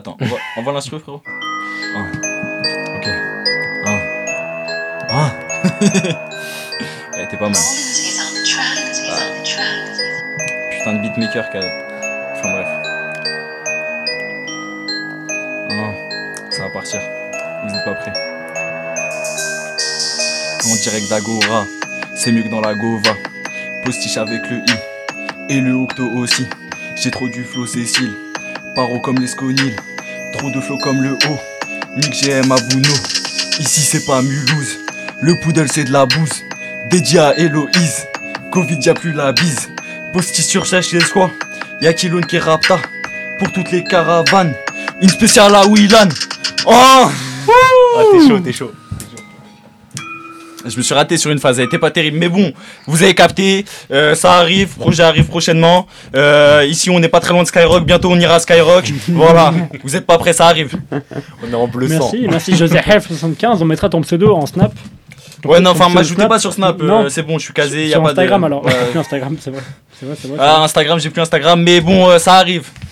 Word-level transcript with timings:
Attends, 0.00 0.16
on 0.18 0.24
va, 0.24 0.36
on 0.56 0.62
va 0.62 0.72
l'instru, 0.72 0.98
frérot? 0.98 1.20
Ah. 1.94 2.06
Ok. 2.96 3.06
Ah. 3.84 4.00
Ah. 5.10 5.30
Elle 7.18 7.24
était 7.24 7.36
pas 7.36 7.50
mal. 7.50 7.60
Putain 10.70 10.92
de 10.94 11.02
beatmaker, 11.02 11.50
qu'elle. 11.50 11.70
Enfin 12.32 12.50
bref. 12.50 12.68
Ah. 15.70 15.92
Ça 16.48 16.62
va 16.62 16.70
partir. 16.70 17.00
Vous 17.66 17.74
êtes 17.74 17.84
pas 17.84 17.94
prêts. 17.96 18.14
En 20.64 20.76
direct 20.76 21.10
d'Agora, 21.10 21.66
c'est 22.16 22.32
mieux 22.32 22.44
que 22.44 22.48
dans 22.48 22.62
la 22.62 22.74
Gova. 22.74 23.14
Postiche 23.84 24.16
avec 24.16 24.48
le 24.48 24.60
I 24.60 24.78
et 25.50 25.60
le 25.60 25.74
Octo 25.74 26.04
aussi. 26.04 26.46
J'ai 26.96 27.10
trop 27.10 27.28
du 27.28 27.44
flow 27.44 27.66
Cécile, 27.66 28.14
paro 28.74 28.98
comme 29.00 29.18
les 29.18 29.26
Sconil. 29.26 29.74
Trop 30.32 30.50
de 30.50 30.60
flow 30.60 30.78
comme 30.78 31.02
le 31.02 31.12
O, 31.12 31.38
Nick 31.96 32.12
GM 32.22 32.50
à 32.52 32.56
Bouno. 32.56 32.94
Ici 33.58 33.80
c'est 33.80 34.04
pas 34.06 34.22
Mulhouse, 34.22 34.78
le 35.20 35.38
poodle 35.40 35.66
c'est 35.70 35.84
de 35.84 35.92
la 35.92 36.06
bouse. 36.06 36.44
Dédié 36.88 37.18
à 37.18 37.38
Héloïse, 37.38 38.06
Covid 38.50 38.78
y'a 38.80 38.94
plus 38.94 39.12
la 39.12 39.32
bise. 39.32 39.68
Postiche 40.12 40.46
surcherche 40.46 40.92
les 40.92 41.00
squats, 41.00 41.30
y'a 41.80 41.92
Kilon 41.92 42.22
qui 42.22 42.38
rapta. 42.38 42.78
Pour 43.38 43.52
toutes 43.52 43.70
les 43.70 43.84
caravanes, 43.84 44.54
une 45.00 45.08
spéciale 45.08 45.54
à 45.54 45.66
Willan. 45.66 46.08
Oh! 46.66 46.72
Ah, 46.72 48.02
t'es 48.12 48.28
chaud, 48.28 48.40
t'es 48.40 48.52
chaud. 48.52 48.72
Je 50.66 50.76
me 50.76 50.82
suis 50.82 50.94
raté 50.94 51.16
sur 51.16 51.30
une 51.30 51.38
phase, 51.38 51.58
elle 51.58 51.66
était 51.66 51.78
pas 51.78 51.90
terrible, 51.90 52.18
mais 52.18 52.28
bon, 52.28 52.52
vous 52.86 53.02
avez 53.02 53.14
capté, 53.14 53.64
euh, 53.90 54.14
ça 54.14 54.34
arrive, 54.34 54.76
projet 54.76 55.02
arrive 55.02 55.26
prochainement. 55.26 55.86
Euh, 56.14 56.66
ici, 56.68 56.90
on 56.90 57.00
n'est 57.00 57.08
pas 57.08 57.20
très 57.20 57.32
loin 57.32 57.42
de 57.42 57.48
Skyrock, 57.48 57.84
bientôt 57.84 58.10
on 58.10 58.18
ira 58.18 58.34
à 58.36 58.38
Skyrock. 58.40 58.92
voilà, 59.08 59.52
vous 59.82 59.96
êtes 59.96 60.06
pas 60.06 60.18
prêts, 60.18 60.32
ça 60.32 60.46
arrive. 60.46 60.74
On 61.42 61.50
est 61.50 61.54
en 61.54 61.66
bleu 61.66 61.88
sang. 61.88 62.10
Merci, 62.12 62.26
merci 62.28 62.56
Joseph 62.56 62.84
75 63.06 63.62
on 63.62 63.64
mettra 63.64 63.88
ton 63.88 64.00
pseudo 64.02 64.34
en 64.34 64.46
snap. 64.46 64.72
Ouais, 65.44 65.60
non, 65.60 65.70
enfin, 65.70 65.88
m'ajoutez 65.88 66.26
pas 66.28 66.38
sur 66.38 66.52
Snap, 66.52 66.80
euh, 66.82 66.86
Non. 66.86 67.06
c'est 67.08 67.22
bon, 67.22 67.38
je 67.38 67.44
suis 67.44 67.54
casé, 67.54 67.86
y 67.86 67.90
a 67.90 67.92
Sur 67.92 68.02
pas 68.02 68.08
de. 68.08 68.12
Instagram 68.12 68.44
alors. 68.44 68.64
Ouais. 68.64 68.72
Plus 68.90 69.00
Instagram, 69.00 69.36
c'est 69.40 69.50
vrai. 69.50 69.62
C'est 69.98 70.06
vrai, 70.06 70.14
c'est 70.20 70.28
vrai. 70.28 70.36
Ah, 70.38 70.62
Instagram, 70.62 71.00
j'ai 71.00 71.10
plus 71.10 71.22
Instagram, 71.22 71.62
mais 71.62 71.80
bon, 71.80 72.08
euh, 72.10 72.18
ça 72.18 72.34
arrive. 72.34 72.68